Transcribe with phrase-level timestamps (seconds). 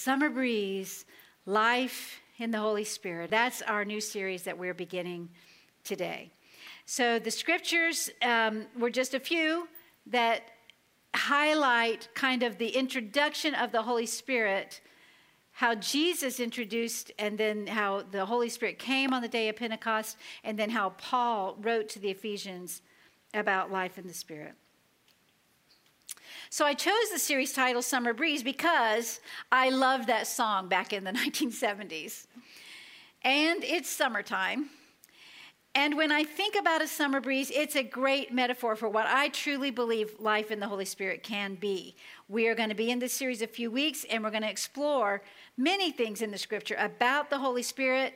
[0.00, 1.04] Summer Breeze
[1.44, 3.28] Life in the Holy Spirit.
[3.28, 5.28] That's our new series that we're beginning
[5.84, 6.30] today.
[6.86, 9.68] So the scriptures um, were just a few
[10.06, 10.44] that
[11.14, 14.80] highlight kind of the introduction of the Holy Spirit,
[15.52, 20.16] how Jesus introduced, and then how the Holy Spirit came on the day of Pentecost,
[20.42, 22.80] and then how Paul wrote to the Ephesians
[23.34, 24.54] about life in the Spirit.
[26.52, 29.20] So I chose the series title Summer Breeze because
[29.52, 32.26] I loved that song back in the 1970s.
[33.22, 34.68] And it's summertime.
[35.76, 39.28] And when I think about a summer breeze, it's a great metaphor for what I
[39.28, 41.94] truly believe life in the Holy Spirit can be.
[42.28, 44.50] We are going to be in this series a few weeks, and we're going to
[44.50, 45.22] explore
[45.56, 48.14] many things in the scripture about the Holy Spirit.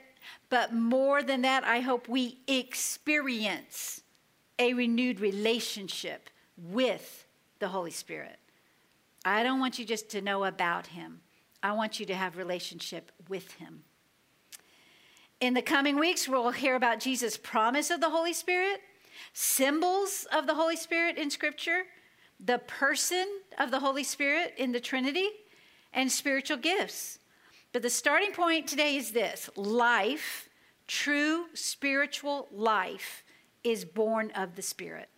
[0.51, 4.03] But more than that, I hope we experience
[4.59, 7.23] a renewed relationship with
[7.58, 8.38] the Holy Spirit.
[9.24, 11.20] I don't want you just to know about him.
[11.62, 13.84] I want you to have relationship with him.
[15.40, 18.80] In the coming weeks, we'll hear about Jesus' promise of the Holy Spirit,
[19.33, 21.84] symbols of the Holy Spirit in Scripture,
[22.38, 23.27] the person
[23.58, 25.28] of the Holy Spirit in the Trinity,
[25.92, 27.18] and spiritual gifts.
[27.72, 30.48] But the starting point today is this life,
[30.86, 33.24] true spiritual life,
[33.62, 35.08] is born of the Spirit.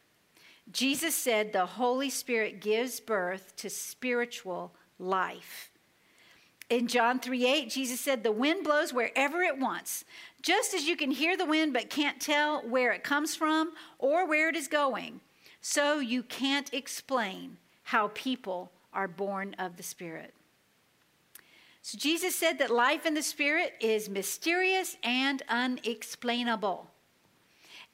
[0.73, 5.71] Jesus said the Holy Spirit gives birth to spiritual life.
[6.69, 10.05] In John 3 8, Jesus said, The wind blows wherever it wants.
[10.43, 14.27] Just as you can hear the wind but can't tell where it comes from or
[14.27, 15.21] where it is going,
[15.61, 20.35] so you can't explain how people are born of the Spirit.
[21.83, 26.91] So Jesus said that life in the Spirit is mysterious and unexplainable.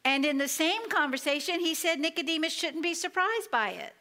[0.05, 3.95] And in the same conversation, he said Nicodemus shouldn't be surprised by it.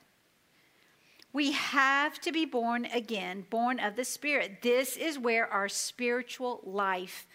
[1.33, 4.61] We have to be born again, born of the Spirit.
[4.61, 7.25] This is where our spiritual life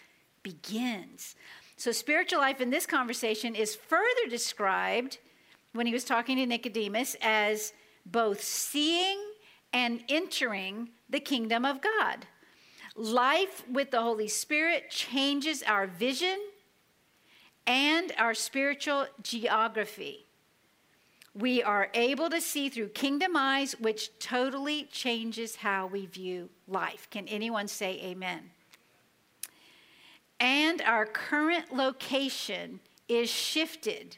[0.43, 1.35] begins.
[1.77, 5.17] So, spiritual life in this conversation is further described
[5.73, 7.73] when he was talking to Nicodemus as
[8.05, 9.19] both seeing
[9.73, 12.25] and entering the kingdom of God.
[12.95, 16.37] Life with the Holy Spirit changes our vision
[17.67, 20.27] and our spiritual geography
[21.37, 27.07] we are able to see through kingdom eyes, which totally changes how we view life.
[27.11, 28.49] Can anyone say amen?
[30.39, 34.17] And our current location is shifted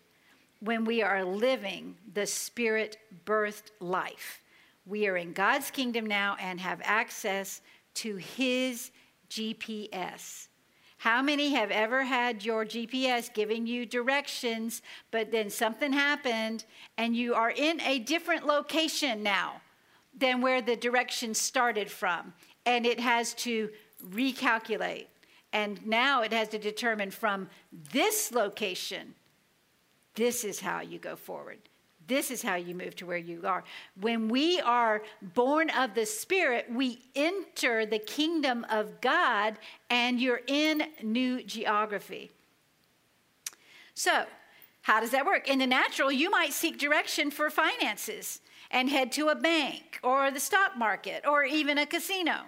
[0.62, 4.42] when we are living the spirit birthed life.
[4.86, 7.62] We are in God's kingdom now and have access
[7.96, 8.92] to His
[9.30, 10.49] GPS.
[11.00, 16.66] How many have ever had your GPS giving you directions, but then something happened
[16.98, 19.62] and you are in a different location now
[20.14, 22.34] than where the directions started from?
[22.66, 23.70] And it has to
[24.10, 25.08] recalculate.
[25.54, 27.50] And now it has to determine from
[27.94, 29.16] this location,
[30.16, 31.69] this is how you go forward.
[32.10, 33.64] This is how you move to where you are.
[34.02, 39.58] When we are born of the Spirit, we enter the kingdom of God
[39.92, 42.32] and you're in new geography.
[43.94, 44.26] So,
[44.82, 45.48] how does that work?
[45.48, 48.42] In the natural, you might seek direction for finances
[48.72, 52.42] and head to a bank or the stock market or even a casino.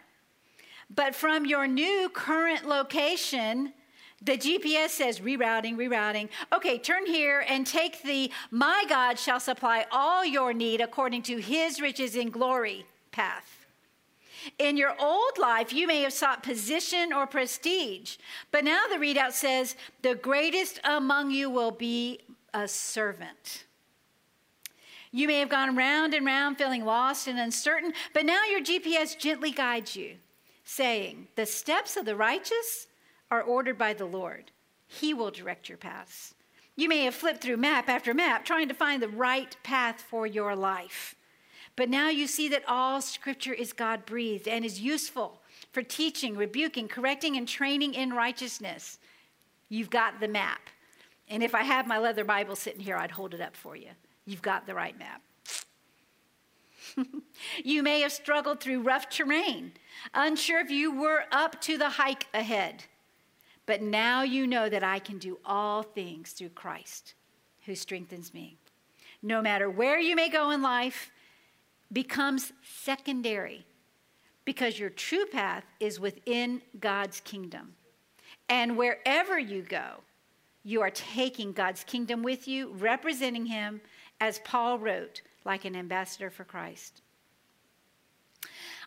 [0.90, 3.74] But from your new current location,
[4.22, 6.30] the GPS says rerouting, rerouting.
[6.54, 11.38] Okay, turn here and take the my God shall supply all your need according to
[11.38, 13.66] his riches in glory path.
[14.58, 18.18] In your old life, you may have sought position or prestige,
[18.52, 22.20] but now the readout says the greatest among you will be
[22.54, 23.66] a servant.
[25.12, 29.18] You may have gone round and round feeling lost and uncertain, but now your GPS
[29.18, 30.16] gently guides you,
[30.64, 32.88] saying, The steps of the righteous
[33.32, 34.52] are ordered by the Lord.
[34.86, 36.36] He will direct your paths.
[36.76, 40.28] You may have flipped through map after map trying to find the right path for
[40.28, 41.16] your life.
[41.76, 46.36] But now you see that all scripture is God breathed and is useful for teaching,
[46.36, 49.00] rebuking, correcting, and training in righteousness.
[49.70, 50.70] You've got the map.
[51.30, 53.90] And if I have my leather Bible sitting here, I'd hold it up for you.
[54.26, 55.22] You've got the right map.
[57.64, 59.72] you may have struggled through rough terrain,
[60.14, 62.84] unsure if you were up to the hike ahead.
[63.72, 67.14] But now you know that I can do all things through Christ
[67.66, 68.58] who strengthens me.
[69.24, 71.10] No matter where you may go in life,
[71.90, 73.66] becomes secondary
[74.44, 77.76] because your true path is within God's kingdom.
[78.50, 80.02] And wherever you go,
[80.66, 83.80] you are taking God's kingdom with you, representing Him,
[84.20, 87.04] as Paul wrote, like an ambassador for Christ.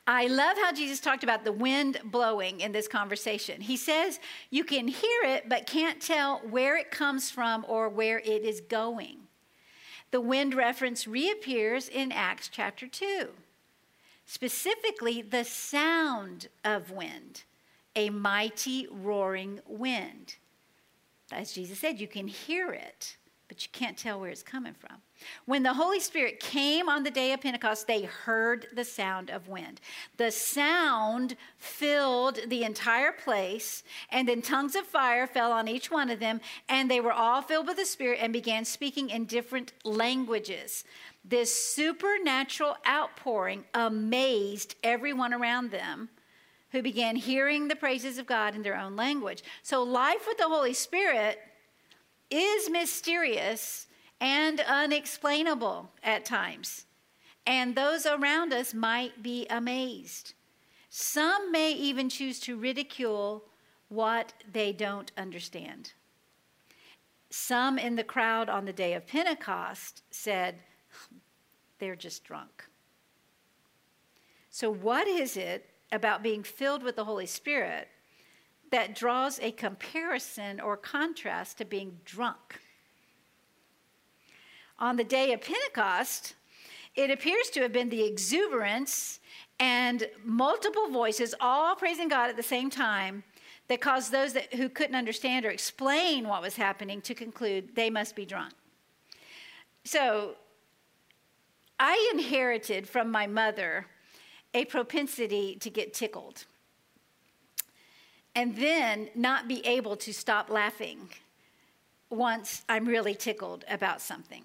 [0.06, 3.62] I love how Jesus talked about the wind blowing in this conversation.
[3.62, 4.20] He says
[4.50, 8.60] you can hear it, but can't tell where it comes from or where it is
[8.60, 9.20] going.
[10.10, 13.30] The wind reference reappears in Acts chapter 2,
[14.26, 17.42] specifically the sound of wind,
[17.96, 20.36] a mighty roaring wind.
[21.32, 23.16] As Jesus said, you can hear it,
[23.54, 24.96] but you can't tell where it's coming from.
[25.44, 29.46] When the Holy Spirit came on the day of Pentecost, they heard the sound of
[29.46, 29.80] wind.
[30.16, 36.10] The sound filled the entire place, and then tongues of fire fell on each one
[36.10, 39.72] of them, and they were all filled with the Spirit and began speaking in different
[39.84, 40.82] languages.
[41.24, 46.08] This supernatural outpouring amazed everyone around them
[46.72, 49.44] who began hearing the praises of God in their own language.
[49.62, 51.38] So, life with the Holy Spirit
[52.34, 53.86] is mysterious
[54.20, 56.86] and unexplainable at times.
[57.46, 60.34] And those around us might be amazed.
[60.88, 63.44] Some may even choose to ridicule
[63.88, 65.92] what they don't understand.
[67.30, 70.56] Some in the crowd on the day of Pentecost said,
[71.78, 72.64] they're just drunk.
[74.50, 77.88] So, what is it about being filled with the Holy Spirit
[78.74, 82.60] that draws a comparison or contrast to being drunk?
[84.78, 86.34] on the day of Pentecost,
[86.94, 89.20] it appears to have been the exuberance
[89.58, 93.24] and multiple voices all praising God at the same time
[93.68, 97.88] that caused those that, who couldn't understand or explain what was happening to conclude they
[97.88, 98.52] must be drunk.
[99.84, 100.34] So
[101.78, 103.86] I inherited from my mother
[104.52, 106.44] a propensity to get tickled
[108.34, 111.08] and then not be able to stop laughing
[112.10, 114.44] once I'm really tickled about something.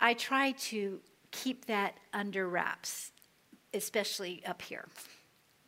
[0.00, 1.00] I try to
[1.30, 3.12] keep that under wraps,
[3.74, 4.88] especially up here.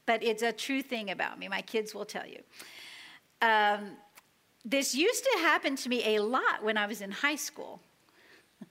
[0.07, 1.49] But it's a true thing about me.
[1.49, 2.41] My kids will tell you.
[3.41, 3.97] Um,
[4.65, 7.81] this used to happen to me a lot when I was in high school.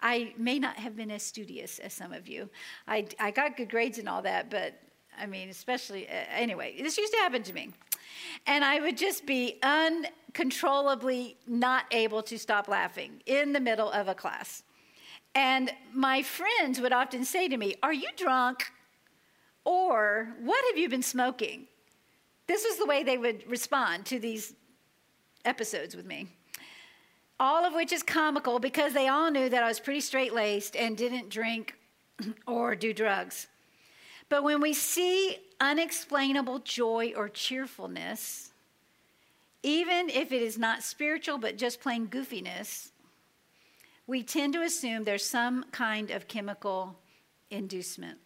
[0.00, 2.48] I may not have been as studious as some of you.
[2.88, 4.74] I, I got good grades and all that, but
[5.18, 7.70] I mean, especially, uh, anyway, this used to happen to me.
[8.46, 14.08] And I would just be uncontrollably not able to stop laughing in the middle of
[14.08, 14.62] a class.
[15.34, 18.72] And my friends would often say to me, Are you drunk?
[19.64, 21.66] Or what have you been smoking?
[22.46, 24.54] This was the way they would respond to these
[25.44, 26.28] episodes with me.
[27.38, 30.76] All of which is comical because they all knew that I was pretty straight laced
[30.76, 31.74] and didn't drink
[32.46, 33.48] or do drugs.
[34.28, 38.50] But when we see unexplainable joy or cheerfulness,
[39.62, 42.90] even if it is not spiritual but just plain goofiness,
[44.06, 46.96] we tend to assume there's some kind of chemical
[47.50, 48.18] inducement.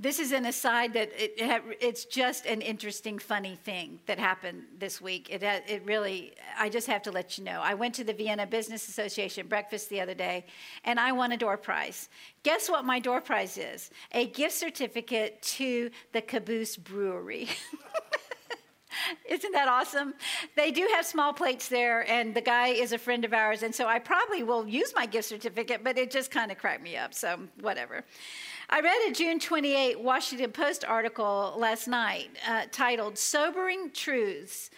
[0.00, 1.32] This is an aside that it,
[1.80, 5.28] it's just an interesting, funny thing that happened this week.
[5.28, 7.60] It, it really, I just have to let you know.
[7.60, 10.46] I went to the Vienna Business Association breakfast the other day
[10.84, 12.08] and I won a door prize.
[12.44, 13.90] Guess what my door prize is?
[14.12, 17.48] A gift certificate to the Caboose Brewery.
[19.28, 20.14] Isn't that awesome?
[20.56, 23.74] They do have small plates there, and the guy is a friend of ours, and
[23.74, 26.96] so I probably will use my gift certificate, but it just kind of cracked me
[26.96, 28.04] up, so whatever.
[28.70, 34.68] I read a June 28 Washington Post article last night uh, titled Sobering Truths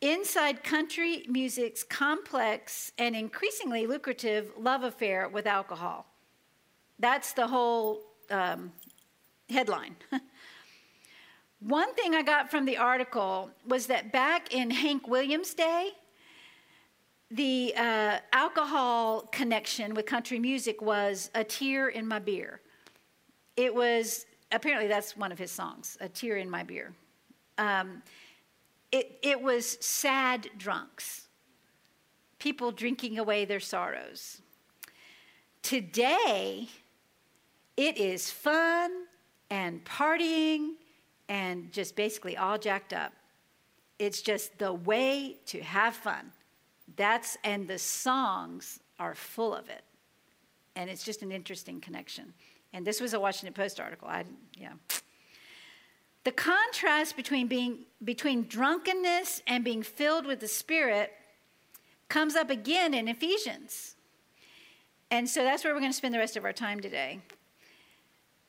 [0.00, 6.06] Inside Country Music's Complex and Increasingly Lucrative Love Affair with Alcohol.
[7.00, 8.70] That's the whole um,
[9.50, 9.96] headline.
[11.58, 15.90] One thing I got from the article was that back in Hank Williams' day,
[17.32, 22.60] the uh, alcohol connection with country music was a tear in my beer.
[23.56, 26.92] It was apparently that's one of his songs, a tear in my beer.
[27.58, 28.02] Um,
[28.92, 31.28] it, it was sad drunks,
[32.38, 34.40] people drinking away their sorrows.
[35.62, 36.68] Today,
[37.76, 38.90] it is fun
[39.50, 40.74] and partying
[41.28, 43.12] and just basically all jacked up.
[43.98, 46.32] It's just the way to have fun.
[46.96, 49.82] That's, and the songs are full of it.
[50.76, 52.34] And it's just an interesting connection.
[52.74, 54.08] And this was a Washington Post article.
[54.08, 54.24] I,
[54.58, 54.72] yeah.
[56.24, 61.12] The contrast between being between drunkenness and being filled with the Spirit
[62.08, 63.94] comes up again in Ephesians.
[65.10, 67.20] And so that's where we're going to spend the rest of our time today.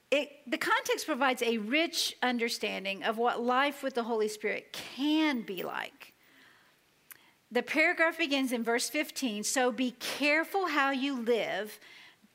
[0.10, 5.42] It, the context provides a rich understanding of what life with the Holy Spirit can
[5.42, 6.14] be like.
[7.52, 11.80] The paragraph begins in verse 15 So be careful how you live,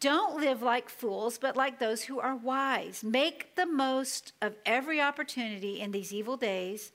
[0.00, 3.04] Don't live like fools, but like those who are wise.
[3.04, 6.92] Make the most of every opportunity in these evil days.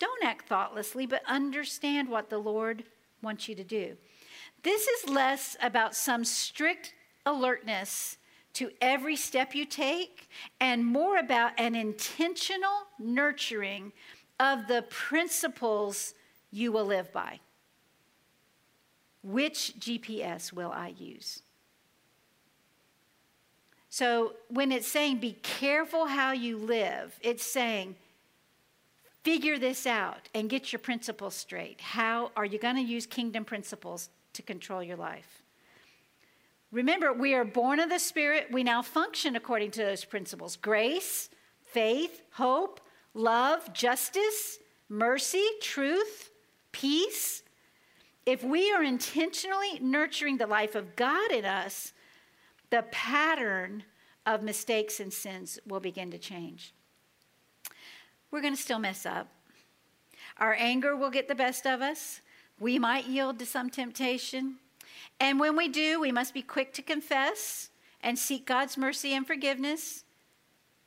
[0.00, 2.84] Don't act thoughtlessly, but understand what the Lord
[3.22, 3.96] wants you to do.
[4.64, 6.92] This is less about some strict
[7.24, 8.16] alertness
[8.54, 10.28] to every step you take
[10.58, 13.92] and more about an intentional nurturing
[14.40, 16.14] of the principles
[16.50, 17.38] you will live by.
[19.22, 21.42] Which GPS will I use?
[23.90, 27.96] So when it's saying be careful how you live, it's saying
[29.24, 31.80] figure this out and get your principles straight.
[31.80, 35.42] How are you going to use kingdom principles to control your life?
[36.70, 38.46] Remember, we are born of the Spirit.
[38.52, 41.28] We now function according to those principles grace,
[41.64, 42.80] faith, hope,
[43.12, 46.30] love, justice, mercy, truth,
[46.70, 47.42] peace.
[48.24, 51.92] If we are intentionally nurturing the life of God in us,
[52.70, 53.84] the pattern
[54.26, 56.72] of mistakes and sins will begin to change.
[58.30, 59.28] We're going to still mess up.
[60.38, 62.20] Our anger will get the best of us.
[62.58, 64.56] We might yield to some temptation.
[65.18, 67.70] And when we do, we must be quick to confess
[68.02, 70.04] and seek God's mercy and forgiveness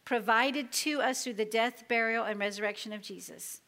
[0.05, 3.61] provided to us through the death, burial, and resurrection of Jesus.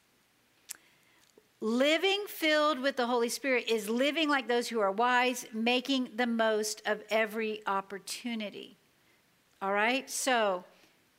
[1.61, 6.27] Living filled with the Holy Spirit is living like those who are wise, making the
[6.27, 8.77] most of every opportunity.
[9.61, 10.09] All right?
[10.09, 10.65] So,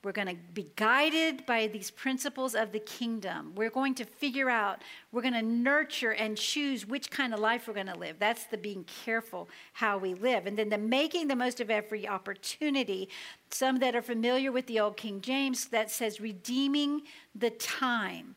[0.07, 3.53] we're going to be guided by these principles of the kingdom.
[3.57, 7.67] We're going to figure out, we're going to nurture and choose which kind of life
[7.67, 8.21] we're going to live.
[8.21, 10.47] That's the being careful how we live.
[10.47, 13.09] And then the making the most of every opportunity.
[13.51, 17.03] Some that are familiar with the old King James that says redeeming
[17.35, 18.37] the time.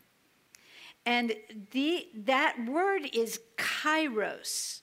[1.06, 1.34] And
[1.72, 4.82] the, that word is kairos,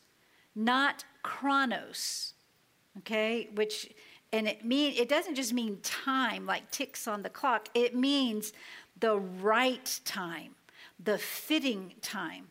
[0.55, 2.35] not chronos,
[2.99, 3.49] okay?
[3.55, 3.93] Which,
[4.33, 7.69] and it mean it doesn't just mean time like ticks on the clock.
[7.75, 8.53] It means
[8.99, 10.55] the right time,
[11.03, 12.49] the fitting time.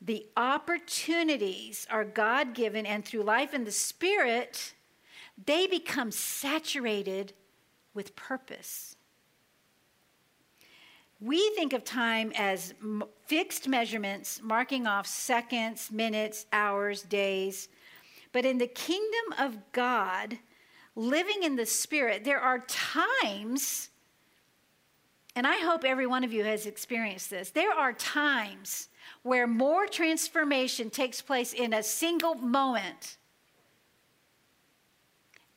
[0.00, 4.74] The opportunities are God given, and through life in the Spirit,
[5.44, 7.32] they become saturated
[7.94, 8.96] with purpose.
[11.20, 17.68] We think of time as m- fixed measurements, marking off seconds, minutes, hours, days.
[18.32, 20.38] But in the kingdom of God,
[20.94, 23.90] living in the Spirit, there are times,
[25.34, 28.88] and I hope every one of you has experienced this, there are times
[29.22, 33.16] where more transformation takes place in a single moment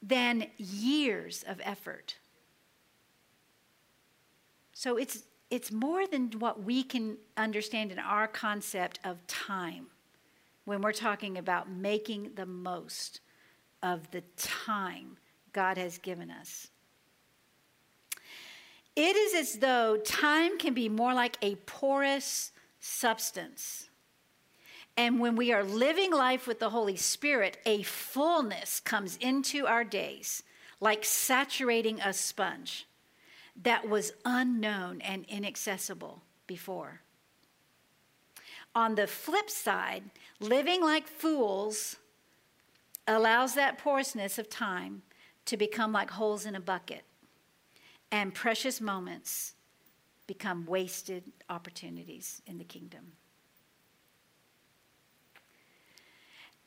[0.02, 2.16] than years of effort.
[4.74, 9.88] So it's it's more than what we can understand in our concept of time
[10.64, 13.20] when we're talking about making the most
[13.84, 15.18] of the time
[15.52, 16.70] God has given us.
[18.96, 23.90] It is as though time can be more like a porous substance.
[24.96, 29.84] And when we are living life with the Holy Spirit, a fullness comes into our
[29.84, 30.44] days,
[30.80, 32.86] like saturating a sponge
[33.64, 37.02] that was unknown and inaccessible before.
[38.74, 40.04] On the flip side,
[40.40, 41.98] living like fools
[43.08, 45.02] allows that porousness of time
[45.46, 47.04] to become like holes in a bucket,
[48.12, 49.54] and precious moments
[50.28, 53.14] become wasted opportunities in the kingdom.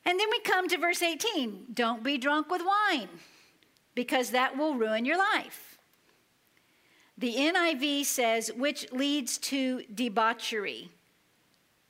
[0.04, 3.08] And then we come to verse 18 don't be drunk with wine,
[3.94, 5.73] because that will ruin your life.
[7.16, 10.90] The NIV says, which leads to debauchery,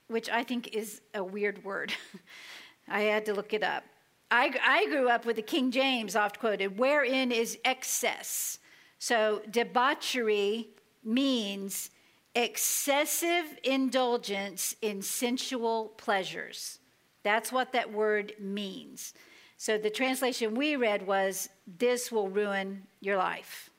[0.09, 1.95] which I think is a weird word.
[2.89, 3.85] I had to look it up.
[4.31, 8.59] I, I grew up with the King James, oft quoted, wherein is excess.
[8.99, 10.69] So debauchery
[11.03, 11.91] means
[12.35, 16.81] excessive indulgence in sensual pleasures.
[17.23, 19.15] That's what that word means.
[19.57, 23.71] So the translation we read was, This will ruin your life.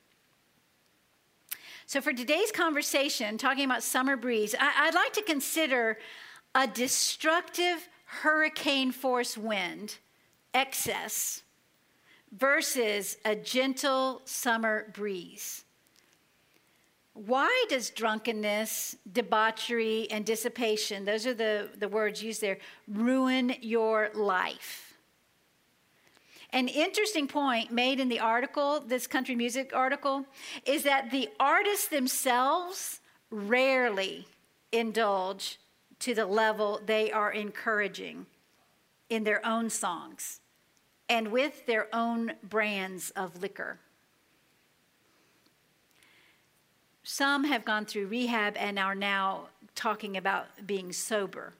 [1.88, 5.98] So, for today's conversation, talking about summer breeze, I, would like to consider
[6.52, 9.98] a destructive hurricane force wind,
[10.52, 11.44] excess,
[12.32, 15.62] versus a gentle summer breeze.
[17.14, 24.10] Why does drunkenness, debauchery, and dissipation, those are the, the words used there, ruin your
[24.12, 24.85] life?
[26.56, 30.24] An interesting point made in the article, this country music article,
[30.64, 34.26] is that the artists themselves rarely
[34.72, 35.58] indulge
[35.98, 38.24] to the level they are encouraging
[39.10, 40.40] in their own songs.
[41.08, 43.78] and with their own brands of liquor.
[47.04, 51.52] Some have gone through rehab and are now talking about being sober.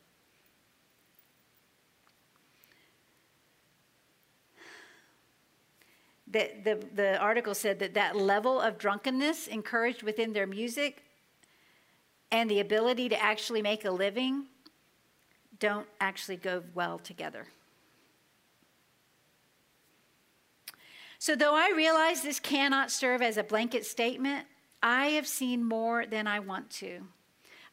[6.29, 11.05] The, the, the article said that that level of drunkenness encouraged within their music
[12.33, 14.47] and the ability to actually make a living
[15.59, 17.47] don't actually go well together.
[21.19, 24.47] So, though I realize this cannot serve as a blanket statement,
[24.83, 27.03] I have seen more than I want to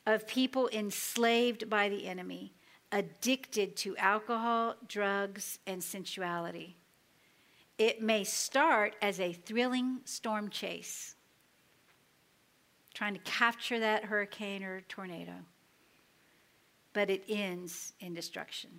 [0.06, 2.54] of people enslaved by the enemy,
[2.92, 6.76] addicted to alcohol, drugs, and sensuality.
[7.78, 11.16] It may start as a thrilling storm chase,
[12.94, 15.34] trying to capture that hurricane or tornado,
[16.94, 18.70] but it ends in destruction.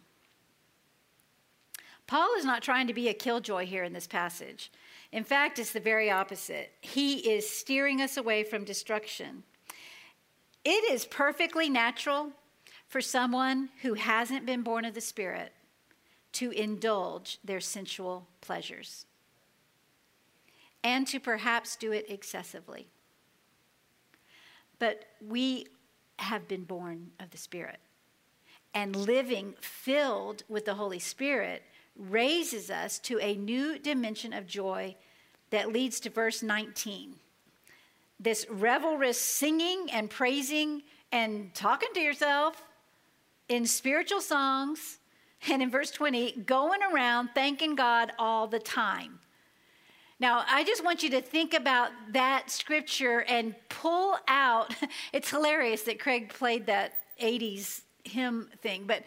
[2.06, 4.70] Paul is not trying to be a killjoy here in this passage.
[5.10, 6.72] In fact, it's the very opposite.
[6.82, 9.42] He is steering us away from destruction.
[10.64, 12.30] It is perfectly natural
[12.86, 15.53] for someone who hasn't been born of the Spirit
[16.34, 19.06] to indulge their sensual pleasures
[20.82, 22.88] and to perhaps do it excessively.
[24.78, 25.68] But we
[26.18, 27.78] have been born of the Spirit.
[28.74, 31.62] And living filled with the Holy Spirit
[31.96, 34.96] raises us to a new dimension of joy
[35.50, 37.14] that leads to verse 19.
[38.18, 42.64] This revelrous singing and praising and talking to yourself
[43.48, 44.98] in spiritual songs
[45.48, 49.20] and in verse 20, going around thanking God all the time.
[50.20, 54.74] Now, I just want you to think about that scripture and pull out.
[55.12, 59.04] It's hilarious that Craig played that 80s hymn thing, but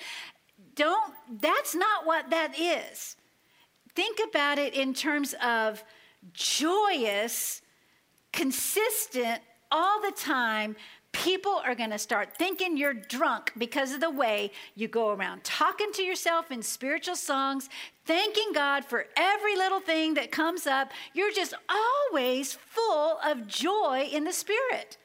[0.76, 3.16] don't, that's not what that is.
[3.96, 5.84] Think about it in terms of
[6.34, 7.62] joyous,
[8.32, 9.42] consistent,
[9.72, 10.76] all the time
[11.12, 15.44] people are going to start thinking you're drunk because of the way you go around
[15.44, 17.70] talking to yourself in spiritual songs,
[18.06, 20.92] thanking God for every little thing that comes up.
[21.14, 24.98] You're just always full of joy in the Spirit.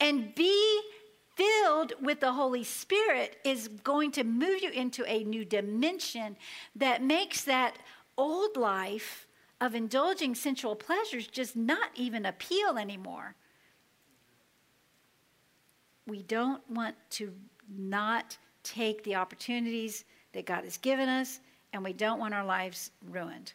[0.00, 0.80] And be
[1.36, 6.36] filled with the Holy Spirit is going to move you into a new dimension
[6.76, 7.76] that makes that
[8.16, 9.26] old life
[9.60, 13.34] of indulging sensual pleasures just not even appeal anymore
[16.06, 17.32] we don't want to
[17.68, 21.40] not take the opportunities that God has given us,
[21.72, 23.52] and we don't want our lives ruined.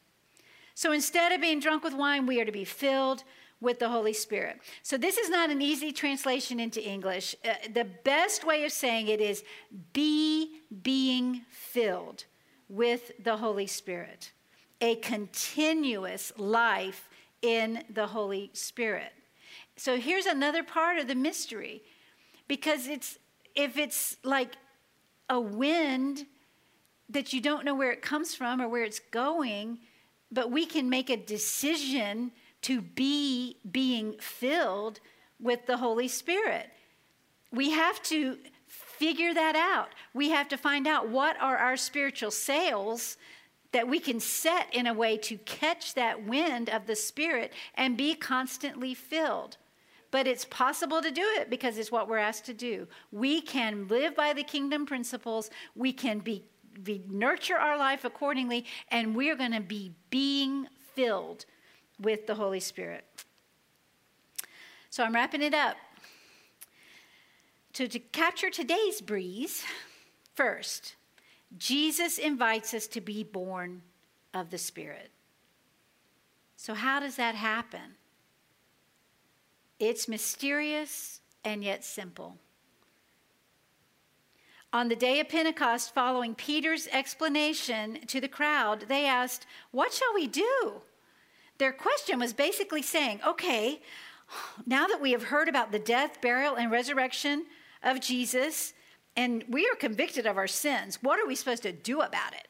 [0.76, 3.24] So instead of being drunk with wine, we are to be filled
[3.62, 4.60] with the Holy Spirit.
[4.84, 7.36] So this is not an easy translation into English.
[7.44, 9.44] Uh, the best way of saying it is
[9.92, 12.26] be being filled
[12.70, 14.32] with the Holy Spirit,
[14.80, 17.10] a continuous life
[17.42, 19.12] in the Holy Spirit.
[19.76, 21.84] So here's another part of the mystery
[22.50, 23.18] because it's
[23.56, 24.58] if it's like
[25.30, 26.26] a wind
[27.08, 29.78] that you don't know where it comes from or where it's going,
[30.32, 32.32] but we can make a decision
[32.62, 35.00] to be being filled
[35.40, 36.70] with the Holy Spirit.
[37.52, 39.90] We have to figure that out.
[40.14, 43.18] We have to find out what are our spiritual sails
[43.72, 47.96] that we can set in a way to catch that wind of the Spirit and
[47.96, 49.58] be constantly filled
[50.12, 52.88] but it's possible to do it because it's what we're asked to do.
[53.12, 56.44] We can live by the kingdom principles, we can be,
[56.82, 61.46] be nurture our life accordingly, and we're going to be being filled
[62.00, 63.06] with the Holy Spirit.
[64.90, 65.78] So I'm wrapping it up.
[67.74, 69.64] To, to capture today's breeze,
[70.34, 70.96] first,
[71.58, 73.84] Jesus invites us to be born
[74.34, 75.12] of the Spirit.
[76.56, 77.96] So, how does that happen?
[79.80, 82.38] It's mysterious and yet simple.
[84.72, 90.14] On the day of Pentecost, following Peter's explanation to the crowd, they asked, What shall
[90.14, 90.82] we do?
[91.58, 93.82] Their question was basically saying, Okay,
[94.68, 97.46] now that we have heard about the death, burial, and resurrection
[97.82, 98.74] of Jesus,
[99.16, 102.48] and we are convicted of our sins, what are we supposed to do about it?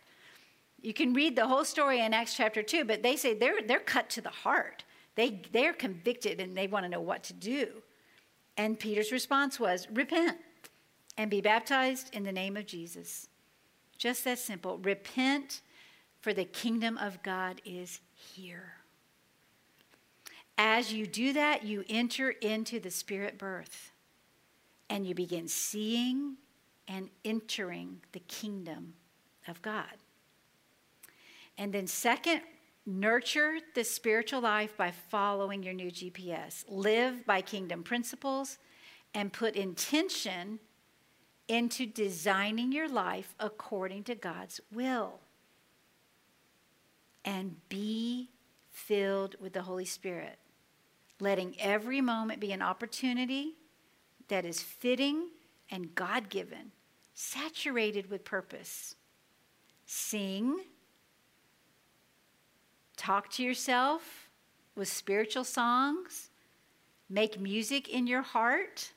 [0.82, 3.80] You can read the whole story in Acts chapter 2, but they say they're, they're
[3.80, 4.84] cut to the heart.
[5.20, 7.68] They, they're convicted and they want to know what to do.
[8.56, 10.38] And Peter's response was repent
[11.18, 13.28] and be baptized in the name of Jesus.
[13.98, 14.78] Just that simple.
[14.78, 15.60] Repent,
[16.22, 18.76] for the kingdom of God is here.
[20.58, 23.92] As you do that, you enter into the spirit birth
[24.90, 26.38] and you begin seeing
[26.88, 28.94] and entering the kingdom
[29.50, 29.98] of God.
[31.58, 32.40] And then, second,
[32.86, 36.63] nurture the spiritual life by following your new GPS.
[36.68, 38.58] Live by kingdom principles
[39.13, 40.60] and put intention
[41.48, 45.20] into designing your life according to God's will.
[47.26, 48.30] And be
[48.72, 50.38] filled with the Holy Spirit,
[51.20, 53.56] letting every moment be an opportunity
[54.30, 55.30] that is fitting
[55.70, 56.72] and God given,
[57.13, 58.96] saturated with purpose.
[59.86, 60.62] Sing,
[63.00, 64.30] talk to yourself
[64.76, 66.30] with spiritual songs,
[67.10, 68.92] make music in your heart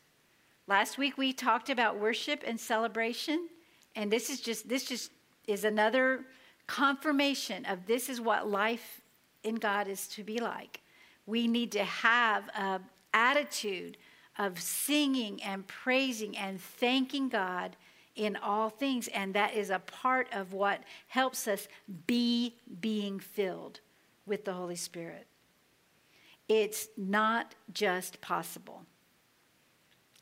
[0.69, 3.49] Last week we talked about worship and celebration,
[3.97, 5.11] and this is just this just
[5.47, 6.25] is another
[6.67, 9.01] confirmation of this is what life
[9.43, 10.81] in God is to be like.
[11.27, 13.97] We need to have an attitude
[14.39, 17.77] of singing and praising and thanking God
[18.15, 21.67] in all things, and that is a part of what helps us
[22.07, 23.81] be being filled
[24.27, 25.27] with the Holy Spirit.
[26.49, 28.85] It's not just possible.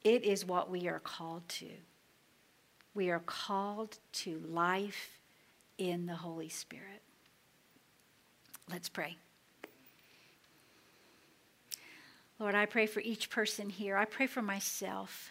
[0.04, 1.70] It is what we are called to.
[2.94, 5.18] We are called to life
[5.78, 7.02] in the Holy Spirit.
[8.70, 9.16] Let's pray.
[12.38, 13.96] Lord, I pray for each person here.
[13.96, 15.30] I pray for myself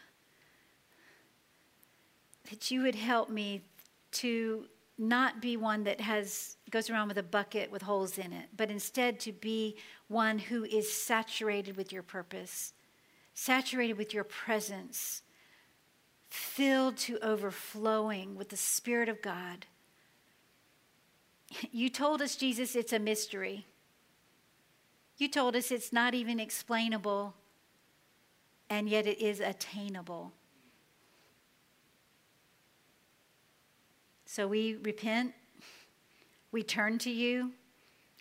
[2.49, 3.63] that you would help me
[4.11, 4.65] to
[4.99, 8.69] not be one that has goes around with a bucket with holes in it, but
[8.69, 12.73] instead to be one who is saturated with your purpose
[13.39, 15.21] saturated with your presence,
[16.29, 19.65] filled to overflowing with the Spirit of God.
[21.71, 23.65] You told us, Jesus, it's a mystery.
[25.17, 27.33] You told us it's not even explainable,
[28.69, 30.33] and yet it is attainable.
[34.29, 35.33] So we repent,
[36.51, 37.53] we turn to you,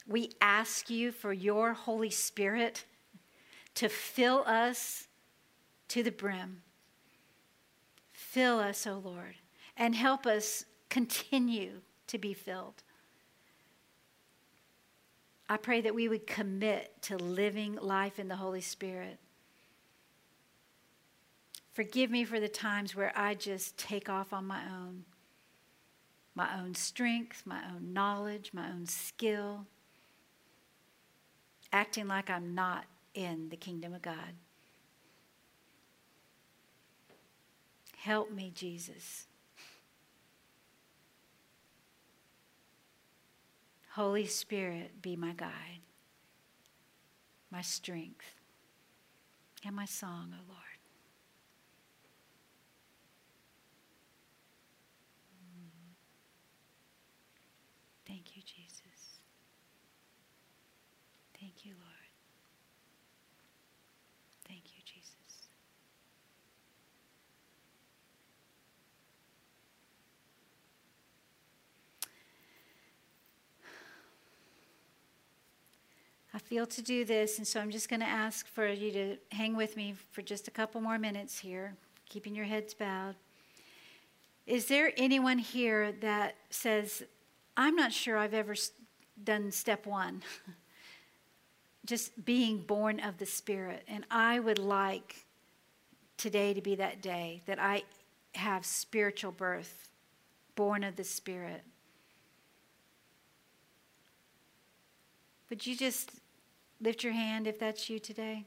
[0.06, 2.86] we ask you for your Holy Spirit
[3.74, 5.06] to fill us
[5.88, 6.62] to the brim.
[8.14, 9.34] Fill us, O oh Lord,
[9.76, 12.82] and help us continue to be filled.
[15.46, 19.18] I pray that we would commit to living life in the Holy Spirit.
[21.74, 25.04] Forgive me for the times where I just take off on my own
[26.38, 29.66] my own strength, my own knowledge, my own skill,
[31.72, 34.36] acting like I'm not in the kingdom of God.
[37.96, 39.26] Help me, Jesus.
[43.94, 45.82] Holy Spirit, be my guide,
[47.50, 48.36] my strength,
[49.66, 50.68] and my song, O oh Lord.
[58.08, 59.20] Thank you, Jesus.
[61.38, 61.98] Thank you, Lord.
[76.38, 79.16] I feel to do this, and so I'm just going to ask for you to
[79.32, 81.74] hang with me for just a couple more minutes here,
[82.08, 83.16] keeping your heads bowed.
[84.46, 87.02] Is there anyone here that says,
[87.56, 88.54] I'm not sure I've ever
[89.24, 90.22] done step one?
[91.86, 93.82] just being born of the Spirit.
[93.88, 95.26] And I would like
[96.18, 97.82] today to be that day that I
[98.36, 99.88] have spiritual birth,
[100.54, 101.64] born of the Spirit.
[105.50, 106.12] Would you just
[106.80, 108.46] Lift your hand if that's you today.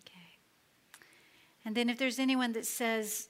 [0.00, 0.38] Okay.
[1.64, 3.28] And then if there's anyone that says,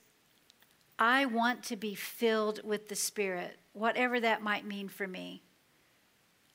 [0.97, 5.43] I want to be filled with the Spirit, whatever that might mean for me,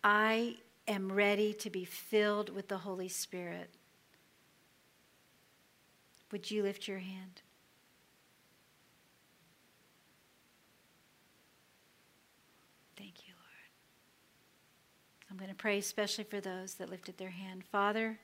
[0.02, 0.56] I
[0.88, 3.70] am ready to be filled with the Holy Spirit.
[6.32, 7.42] Would you lift your hand?
[15.30, 17.62] I'm going to pray especially for those that lifted their hand.
[17.70, 18.18] Father,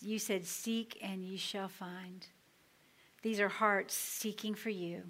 [0.00, 2.26] you said, Seek and ye shall find.
[3.22, 5.02] These are hearts seeking for you.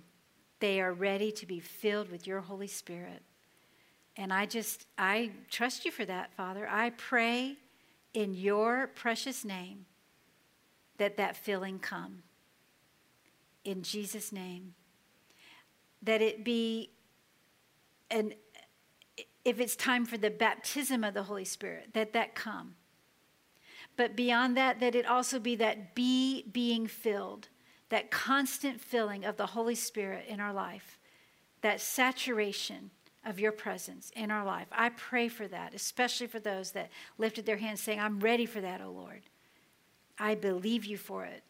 [0.60, 3.22] They are ready to be filled with your Holy Spirit.
[4.16, 6.68] And I just, I trust you for that, Father.
[6.68, 7.56] I pray
[8.12, 9.86] in your precious name
[10.98, 12.22] that that filling come.
[13.64, 14.74] In Jesus' name.
[16.02, 16.90] That it be
[18.10, 18.34] an
[19.44, 22.76] if it's time for the baptism of the Holy Spirit, that that come.
[23.96, 27.48] But beyond that, that it also be that be being filled,
[27.88, 30.98] that constant filling of the Holy Spirit in our life,
[31.60, 32.90] that saturation
[33.24, 34.66] of your presence in our life.
[34.72, 38.60] I pray for that, especially for those that lifted their hands saying, I'm ready for
[38.60, 39.22] that, O Lord.
[40.18, 41.42] I believe you for it.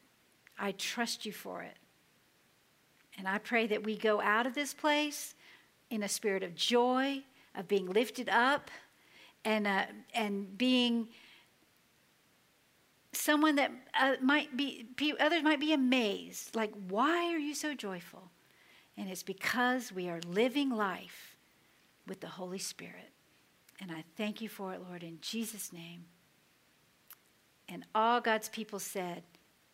[0.58, 1.76] I trust you for it.
[3.18, 5.34] And I pray that we go out of this place
[5.90, 7.22] in a spirit of joy,
[7.54, 8.70] of being lifted up,
[9.44, 11.08] and, uh, and being
[13.12, 14.86] someone that uh, might be,
[15.20, 16.56] others might be amazed.
[16.56, 18.30] Like, why are you so joyful?
[18.96, 21.36] And it's because we are living life
[22.06, 23.10] with the Holy Spirit.
[23.80, 26.04] And I thank you for it, Lord, in Jesus' name.
[27.68, 29.22] And all God's people said,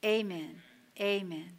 [0.05, 0.62] Amen.
[1.01, 1.59] Amen.